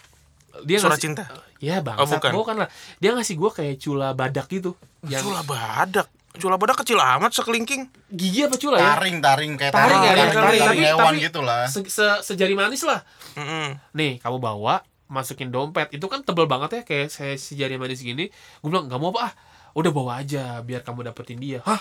[0.64, 1.24] dia Surat ngasih- cinta.
[1.58, 2.56] ya bang Oh, bukan.
[2.56, 2.68] lah.
[2.98, 4.74] Dia ngasih gue kayak cula badak gitu.
[5.02, 6.08] Yang Cula badak.
[6.34, 7.86] Cula badak kecil amat sekelingking.
[8.10, 8.96] gigi apa cula ya?
[8.96, 11.64] Taring taring kayak taring ya taring, taring, taring, tapi, hewan tapi gitu lah.
[11.64, 13.06] se- se- sejari manis lah.
[13.34, 13.78] Mm-mm.
[13.92, 15.88] nih kamu bawa masukin dompet.
[15.90, 18.34] Itu kan tebel banget ya kayak saya si jari manis gini.
[18.58, 19.32] Gue bilang nggak mau apa ah
[19.72, 21.62] udah bawa aja biar kamu dapetin dia.
[21.62, 21.78] Hah?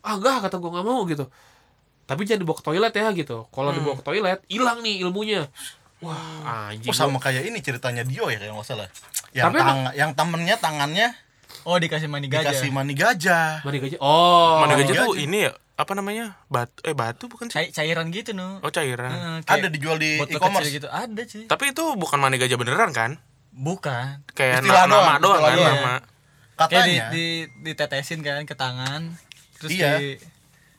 [0.00, 1.26] Ah enggak kata gue nggak mau gitu.
[2.04, 3.36] Tapi jangan dibawa ke toilet ya gitu.
[3.48, 5.48] Kalau dibawa ke toilet hilang nih ilmunya
[6.04, 8.88] wah anjing Oh sama kayak ini ceritanya Dio ya kalau nggak salah.
[9.30, 11.08] Yang Tapi emang- tang yang temennya tangannya
[11.64, 12.52] Oh dikasih mani gajah.
[12.52, 13.64] dikasih mani gajah.
[13.64, 15.52] mana gajah oh Mani gajah tuh ini ya?
[15.74, 16.36] Apa namanya?
[16.46, 17.56] Batu eh batu bukan sih?
[17.56, 18.60] Cai- cairan gitu nu.
[18.60, 19.40] Oh cairan.
[19.42, 20.70] Kayak Ada dijual di botol e-commerce.
[20.70, 20.86] gitu.
[20.86, 21.44] Ada sih.
[21.44, 23.16] Tapi itu bukan mani gajah beneran kan?
[23.50, 24.22] Bukan.
[24.30, 25.74] Kayak Istilah na- nama doang, doang kan doang.
[25.74, 25.94] nama.
[26.54, 27.26] Kayak di, Katanya di
[27.64, 29.00] ditetesin kan ke tangan.
[29.56, 29.90] Terus Iya.
[29.96, 30.06] di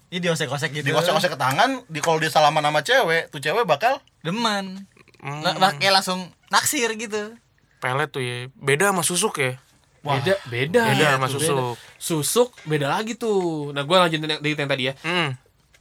[0.07, 0.85] ini diosek-osek gitu.
[0.85, 4.85] dikosek-kosek ke tangan, di kalau dia salaman sama cewek, tuh cewek bakal Demen.
[5.17, 7.35] Hmm, Lah, lah, kayak langsung naksir gitu.
[7.77, 8.47] pelet tuh ya.
[8.53, 9.53] Beda sama susuk ya.
[10.01, 11.75] beda beda Beda sama Tuh, susuk.
[11.97, 15.33] susuk beda lagi tuh nah gue lanjutin yang, dari yang tadi ya Hmm.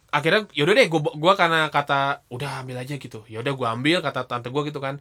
[0.09, 4.25] akhirnya yaudah deh gua gua karena kata udah ambil aja gitu yaudah gua ambil kata
[4.25, 4.97] tante gua gitu kan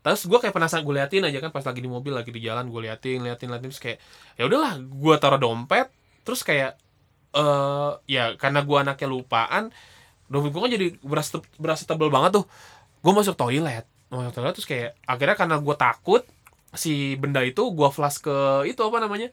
[0.00, 2.64] terus gua kayak penasaran gue liatin aja kan pas lagi di mobil lagi di jalan
[2.64, 4.00] gue liatin liatin liatin terus kayak
[4.34, 5.92] ya udahlah gua taruh dompet
[6.22, 6.80] terus kayak
[7.30, 9.68] eh ya karena gua anaknya lupaan
[10.26, 12.48] dompet gua kan jadi berasa te- berasa tebel banget tuh
[13.02, 13.84] gua masuk toilet.
[14.08, 16.22] Masuk toilet terus kayak akhirnya karena gua takut
[16.72, 19.28] si benda itu gua flash ke itu apa namanya?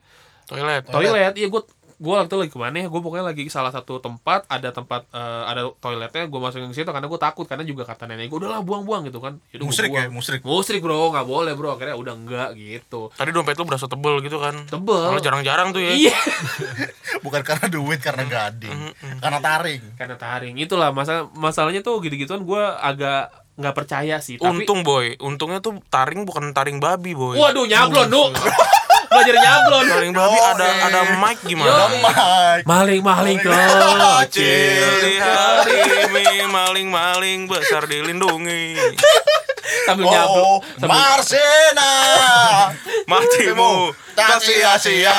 [0.49, 0.83] Toilet.
[0.89, 1.33] toilet.
[1.37, 1.61] Iya gue
[1.99, 2.87] gue waktu lagi ke mana ya?
[2.87, 6.87] Gue pokoknya lagi salah satu tempat ada tempat eh, ada toiletnya gue masukin ke situ
[6.87, 9.43] karena gue takut karena juga kata nenek gue udahlah buang-buang gitu kan.
[9.51, 10.41] Yaudah, musrik ya, musrik.
[10.47, 11.75] musrik bro nggak boleh bro.
[11.75, 13.11] Akhirnya udah enggak gitu.
[13.11, 14.55] Tadi dompet lu berasa tebel gitu kan.
[14.65, 15.11] tebel.
[15.11, 15.91] Malah jarang-jarang tuh ya.
[15.91, 16.15] iya.
[17.25, 18.79] Bukan karena duit, karena gading.
[19.19, 19.81] Karena taring.
[19.99, 20.55] karena taring.
[20.55, 23.27] Itulah masa masalahnya tuh gitu-gituan gue agak
[23.59, 27.35] nggak percaya sih tapi Untung boy, untungnya tuh taring bukan taring babi boy.
[27.35, 28.23] waduh nyablon nu
[29.09, 30.85] belajar nyablon Maling babi Oh, ada eh.
[30.85, 31.67] ada mic gimana?
[31.67, 31.85] Yo.
[31.99, 32.63] Mike.
[32.63, 38.77] maling maling Kecil di hari ini maling-maling besar dilindungi.
[39.83, 41.93] sambil nyablon Oh, sambil Marsena.
[43.05, 45.17] Matimu tak sia-sia.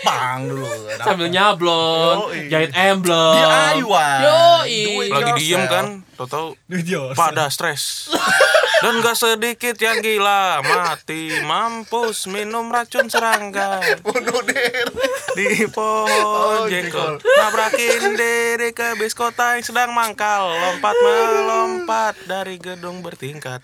[0.00, 0.64] Pang dulu.
[0.96, 2.48] sambil nyablon Yoi.
[2.48, 4.16] jahit emblem DIY.
[4.22, 5.08] Yoi.
[5.08, 6.56] Lagi diem kan, tau-tau.
[6.64, 7.12] Video.
[7.12, 8.08] pada stres.
[8.80, 10.64] Dan gak sedikit yang gila.
[10.64, 13.76] Mati mampus minum racun serangga.
[14.00, 14.88] Bunuh diri.
[15.36, 17.20] di pohon Oh, jengkol.
[17.20, 20.48] Nabrakin diri ke bis kota yang sedang mangkal.
[20.48, 23.60] Lompat melompat dari gedung bertingkat.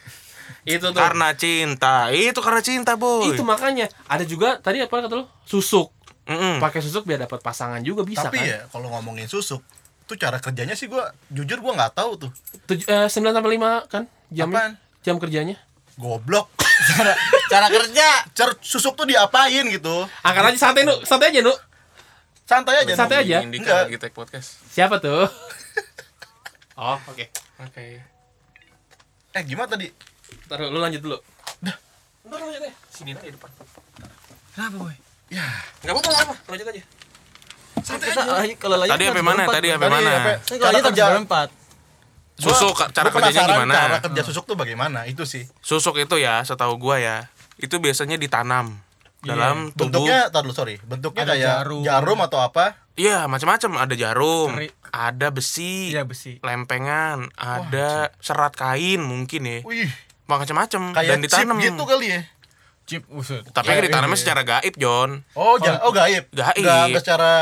[0.68, 1.01] Itu tuh.
[1.01, 2.12] Karena cinta.
[2.12, 3.33] Itu karena cinta boy.
[3.33, 3.88] Itu makanya.
[4.05, 5.25] Ada juga tadi apa kata lu?
[5.49, 5.95] Susuk
[6.26, 6.58] Mm-mm.
[6.58, 9.62] pakai susuk biar dapat pasangan juga bisa Tapi kan ya kalau ngomongin susuk,
[10.04, 12.30] tuh cara kerjanya sih gua jujur gua nggak tahu tuh.
[12.64, 14.72] Tuj- eh, 9 sampai 5 kan jamnya Apaan?
[15.00, 15.56] jam kerjanya
[15.94, 16.50] Goblok.
[16.92, 17.14] cara
[17.46, 18.08] cara kerja.
[18.30, 20.04] Cara susuk tuh diapain gitu?
[20.20, 21.54] angkat aja santai nu santai aja nu
[22.42, 22.92] Santai aja.
[22.94, 23.38] Santai aja.
[23.42, 23.86] Enggak.
[23.86, 25.26] lagi take podcast siapa tuh
[26.78, 27.26] oh oke
[27.58, 27.84] oke
[29.30, 29.90] Eh gimana tadi?
[30.46, 31.18] Ntar lu lanjut dulu
[31.60, 31.76] Ntar
[32.36, 33.50] lanjut aja Sini aja depan
[34.52, 34.94] Kenapa, boy?
[35.26, 35.42] Ya.
[35.80, 36.82] Gak apa-apa apa Lanjut aja
[37.76, 39.42] Kita lagi- kalau lagi Tadi sampai mana?
[39.44, 40.10] Tadi sampai mana?
[40.40, 41.48] Saya kalau lagi kerja empat.
[42.36, 45.00] susuk Gua- cara gua kerjanya gimana Cara kerja susuk tuh bagaimana?
[45.04, 45.48] Itu sih.
[45.58, 47.16] susuk itu ya setahu gua ya
[47.56, 48.76] itu biasanya ditanam
[49.18, 50.76] dalam tubuh Bentuknya, tar dulu sorry.
[50.78, 51.82] Bentuknya Ada kayak jarum.
[51.82, 52.18] jarum.
[52.20, 52.64] atau apa?
[52.94, 54.68] iya macam-macam ada jarum Ceri.
[54.86, 56.36] ada besi Iya besi.
[56.40, 59.88] lempengan ada serat kain mungkin ya Wih,
[60.24, 62.20] macam-macam dan ditanam gitu kali ya.
[62.87, 63.42] Chip usut.
[63.46, 64.22] tapi kan Kayak ditanamnya ini.
[64.22, 66.31] secara gaib John Oh, ja- oh gaib.
[66.31, 66.55] Gaib.
[66.57, 67.33] Nggak, nggak secara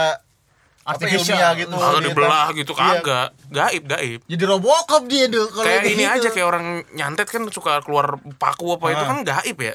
[0.82, 1.52] Artificial.
[1.54, 1.72] gitu.
[1.72, 3.00] kalau Dia dibelah gitu Iya.
[3.00, 6.14] kagak gaib gaib Jadi Robocop dia tuh kalau kayak ini gitu.
[6.14, 9.08] aja kayak orang nyantet kan suka keluar paku apa itu Ah.
[9.10, 9.74] kan gaib ya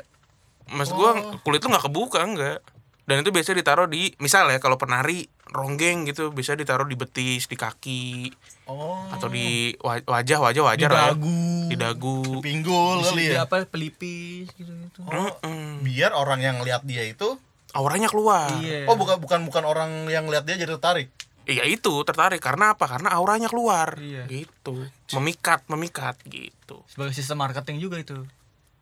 [0.68, 2.62] Maksud gua kulit lu nggak kebuka enggak
[3.04, 7.56] dan itu biasanya ditaruh di misalnya kalau penari ronggeng gitu bisa ditaruh di betis di
[7.56, 8.30] kaki
[8.70, 9.02] Oh.
[9.10, 11.10] atau di wa- wajah wajah di wajar lah ya.
[11.12, 11.42] dagu.
[11.66, 13.44] di dagu Pinggul Di kali di ya.
[13.44, 15.02] apa pelipis gitu gitu.
[15.04, 15.82] Mm-mm.
[15.82, 17.34] Biar orang yang lihat dia itu
[17.72, 18.86] auranya keluar Iya.
[18.86, 21.10] Oh bukan bukan bukan orang yang lihat dia jadi tertarik.
[21.44, 24.26] iya itu tertarik karena apa karena auranya keluar Iya.
[24.26, 28.22] gitu memikat memikat gitu Sebagai sistem marketing juga itu.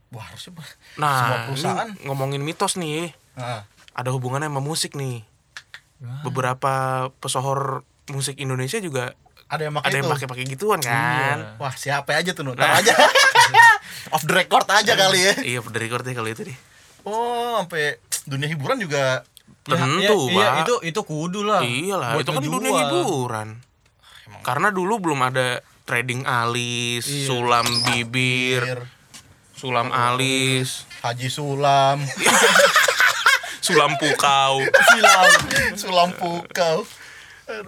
[0.10, 0.68] Wah harusnya Pak.
[0.68, 1.90] Semua nah perusahaan.
[1.90, 5.24] ini ngomongin mitos nih Nah, ada hubungannya sama musik nih
[5.96, 6.22] Gimana?
[6.24, 6.74] beberapa
[7.18, 9.16] pesohor musik Indonesia juga
[9.48, 10.12] ada yang ada pakai yang itu.
[10.12, 12.54] pakai pakai gituan kan Wah siapa aja tuh Nah.
[12.54, 12.94] Ntar aja.
[14.14, 15.34] Off the record aja kali ya.
[15.42, 16.58] iya dari record ya kalau itu deh
[17.02, 19.24] Oh sampai dunia hiburan juga.
[19.64, 21.60] tentu iya, iya, pak itu itu kudu lah.
[21.60, 23.48] iyalah itu kan dunia hiburan
[24.40, 27.28] karena dulu belum ada trading alis Iya.
[27.28, 28.80] sulam bibir Bir,
[29.54, 32.00] sulam alis Haji Sulam,
[33.62, 35.30] sulam pukau Sulam,
[35.76, 36.84] Sulam Pukau.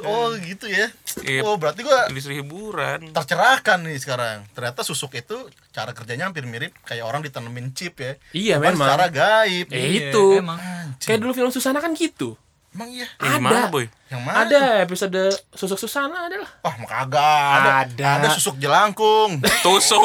[0.02, 0.92] Oh gitu ya.
[1.22, 1.42] Iya.
[1.42, 4.44] Oh berarti gua industri hiburan tercerahkan nih sekarang.
[4.52, 5.36] Ternyata susuk itu
[5.72, 8.20] cara kerjanya hampir mirip kayak orang ditanemin chip ya.
[8.32, 8.88] Iya, Cuman memang.
[8.88, 9.68] secara gaib.
[9.70, 10.26] Eh, Iya, itu.
[10.36, 10.60] Emang.
[11.00, 12.36] Kayak dulu film Susana kan gitu
[12.70, 13.08] Emang iya.
[13.18, 13.42] Yang Ada.
[13.42, 14.36] mana boy Yang mana?
[14.44, 15.22] Ada episode
[15.56, 17.50] Susuk Susana adalah Wah, mau kagak.
[17.56, 17.72] Ada.
[17.88, 18.10] Ada.
[18.20, 19.40] Ada susuk jelangkung.
[19.66, 19.98] tusuk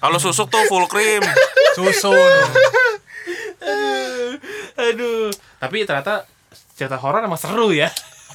[0.00, 1.22] kalau susuk tuh full cream
[1.78, 2.32] Susun.
[4.74, 6.26] Aduh Tapi ternyata
[6.74, 7.92] cerita horor emang seru ya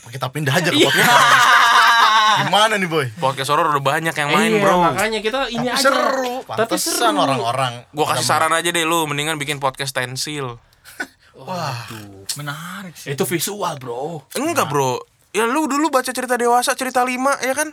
[0.09, 0.87] kita pindah aja ke Iya.
[0.87, 1.11] podcast?
[2.39, 3.07] Gimana nih, Boy?
[3.15, 6.35] podcast horor udah banyak yang main Iya, bro makanya kita ini Tapi aja seru.
[6.43, 7.73] Tapi Pantesan seru orang-orang.
[7.89, 10.61] gua kasih saran aja deh lu mendingan bikin podcast stensil
[11.37, 11.85] Wah,
[12.33, 13.11] Menarik sih.
[13.11, 17.69] Itu visual bro enggak bro ya lu dulu baca cerita dewasa cerita 5 ya kan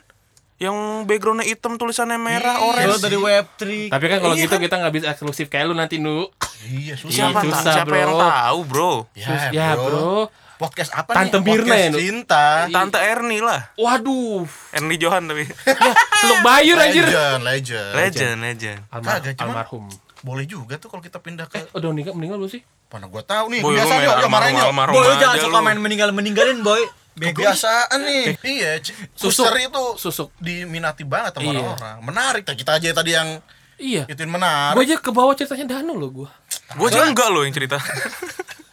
[0.57, 4.55] yang backgroundnya hitam tulisannya merah Kalau orange dari web 3 Tapi kan kalau Iya gitu
[4.55, 4.63] kan?
[4.63, 6.31] kita nggak bisa eksklusif kayak lu nanti nu
[6.65, 7.13] iya susah.
[7.29, 8.23] siapa, Iya, susah, siapa yang bro.
[8.23, 10.17] tahu bro Sus- ya bro
[10.65, 11.45] Podcast apa Tante nih?
[11.45, 12.45] Mirna Podcast ya, cinta.
[12.69, 17.93] tante Erni lah Waduh Erni Johan tapi Peluk bayur anjir Legend, legend.
[17.95, 19.85] legend legend Almar- Kagak, cuman- Almarhum
[20.21, 22.65] Boleh juga tuh kalau kita pindah ke Oh udah meninggal, meninggal lu sih?
[22.87, 23.59] mana gua tahu nih.
[23.59, 24.55] boy main yuk, yuk marahin
[24.89, 26.79] Boy, jangan suka main meninggal meninggalin boy.
[27.15, 28.39] Kebiasaan nih.
[28.41, 29.51] Iya, C- Susuk.
[29.51, 31.59] Itu Susuk diminati banget sama Iya.
[31.59, 31.97] orang-orang.
[32.03, 32.43] Menarik.
[32.49, 33.43] Kita aja tadi yang
[33.75, 34.79] Iya ituin Gue menarik.
[34.81, 36.29] aja ke bawah ceritanya Danu loh gue
[36.73, 37.79] Gue aja enggak loh yang cerita.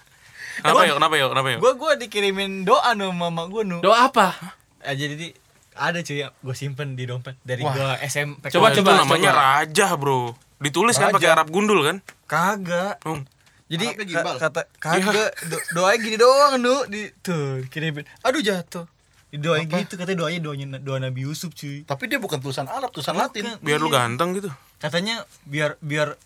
[0.61, 0.95] Kenapa yuk?
[0.95, 1.29] Kenapa yuk?
[1.29, 1.59] Kenapa yuk?
[1.59, 3.77] Gua gua dikirimin doa no mama gua nu.
[3.79, 4.37] Doa apa?
[4.79, 5.33] Ah, jadi
[5.71, 7.71] ada cuy ya, gue simpen di dompet dari Wah.
[7.71, 8.49] gua SMP.
[8.49, 9.41] Coba, itu coba, namanya coba.
[9.63, 10.35] raja, Bro.
[10.57, 11.15] Ditulis kan Raja.
[11.15, 11.97] pakai Arab gundul kan?
[12.25, 13.01] Kagak.
[13.01, 13.25] Hmm.
[13.65, 18.03] Jadi ka- kata kagak do- doanya gini doang nu di tuh dikirimin.
[18.21, 18.83] Aduh jatuh.
[19.31, 21.81] Didoain gitu katanya doanya doanya doa Nabi Yusuf cuy.
[21.81, 23.47] Tapi dia bukan tulisan Arab, tulisan Latin.
[23.47, 23.63] Bukan.
[23.63, 23.95] Biar lu Iya.
[24.03, 24.51] ganteng gitu.
[24.75, 26.19] Katanya biar biar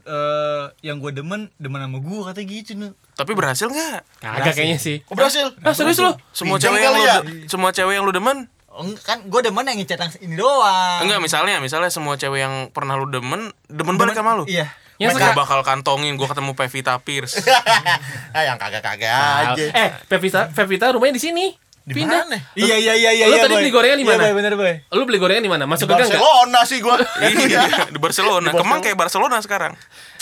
[0.00, 4.00] eh yang gue demen demen sama gue katanya gitu nu Tapi berhasil nggak?
[4.22, 5.04] Kagak kayaknya sih.
[5.10, 5.52] Oh, berhasil.
[5.60, 6.14] Ah, serius lu?
[6.32, 7.16] Semua Pinjam cewek yang lu ya?
[7.50, 8.48] semua cewek yang lu demen?
[8.70, 12.54] enggak, kan gue demen yang ngechat yang ini doang Enggak, misalnya misalnya semua cewek yang
[12.70, 14.46] pernah lu demen demen balik sama lu.
[14.46, 17.40] iya Yang Gak suka bakal kantongin gua ketemu Pevita Pierce.
[18.36, 19.64] ah, yang kagak-kagak aja.
[19.72, 21.56] Eh, Pevita, Pevita rumahnya di sini.
[21.94, 22.22] Pindah.
[22.26, 22.38] mana?
[22.54, 23.60] iya iya iya iya Lu iya, tadi Boy.
[23.62, 24.22] beli gorengan di Iya, mana?
[24.22, 25.64] Boy, bener boy Lu beli gorengan di mana?
[25.66, 26.10] Masuk Di ke gang?
[26.10, 26.96] Barcelona sih gua.
[27.50, 28.48] iya, di Barcelona.
[28.52, 29.72] Kemang kayak Barcelona sekarang.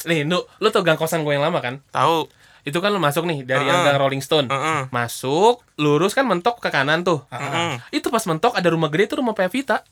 [0.06, 1.80] Nih, lu, lu tau gang kosan gue yang lama kan?
[1.90, 2.30] Tahu.
[2.62, 3.96] Itu kan lu masuk nih dari yang Heeh.
[3.96, 4.46] gang Rolling Stone.
[4.46, 4.92] Heeh.
[4.92, 7.24] Masuk, lurus kan mentok ke kanan tuh.
[7.32, 7.80] Heeh.
[7.90, 9.82] Itu pas mentok ada rumah gede itu rumah Pevita.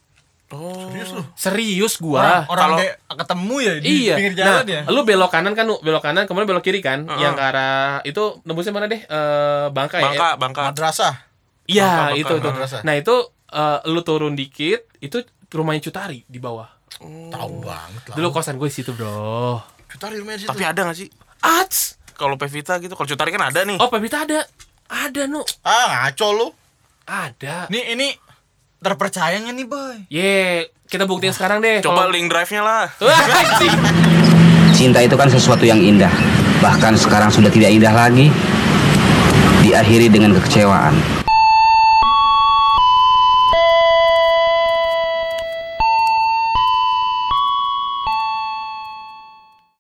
[0.47, 0.79] Oh.
[0.87, 1.23] Serius lu?
[1.35, 2.23] Serius orang, gua.
[2.47, 4.15] orang kalau- kayak ketemu ya di iya.
[4.15, 7.03] pinggir nah, jalan ya lu belok kanan kan, lu belok kanan, kemudian belok kiri kan,
[7.03, 7.19] Heeh.
[7.19, 9.03] yang ke arah itu nembusnya mana deh?
[9.03, 10.07] Eh Bangka, ya?
[10.07, 10.63] Bangka, Bangka.
[10.71, 11.15] Madrasah.
[11.67, 12.83] Iya, itu madrasah.
[12.83, 13.15] Nah, itu
[13.51, 16.67] eh, lu turun dikit, itu rumahnya Cutari di bawah.
[17.03, 18.17] Tahu banget lah.
[18.17, 19.61] Dulu kosan gue di situ, Bro.
[19.87, 20.51] Cutari rumahnya di situ.
[20.51, 21.09] Tapi ada gak sih?
[21.43, 22.01] Ats.
[22.17, 23.77] Kalau Pevita gitu, kalau Cutari kan ada nih.
[23.77, 24.41] Oh, Pevita ada.
[24.87, 25.43] Ada, Nu.
[25.67, 26.49] Ah, ngaco lu.
[27.07, 27.71] Ada.
[27.71, 28.09] ini ini
[28.77, 31.79] terpercaya nggak nih boy Ye, kita buktiin sekarang deh.
[31.79, 32.87] Coba kalau- link drive-nya lah.
[32.99, 33.19] Wah.
[34.75, 36.11] Cinta itu kan sesuatu yang indah.
[36.59, 38.27] Bahkan sekarang sudah tidak indah lagi.
[39.63, 40.95] Diakhiri dengan kekecewaan.